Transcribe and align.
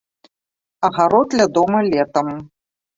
Агарод 0.87 1.29
ля 1.37 1.45
дома 1.55 1.79
летам. 1.91 2.27